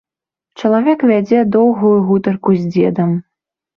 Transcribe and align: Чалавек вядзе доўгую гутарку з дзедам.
Чалавек 0.61 1.03
вядзе 1.11 1.43
доўгую 1.57 1.93
гутарку 2.07 2.59
з 2.63 2.67
дзедам. 2.75 3.11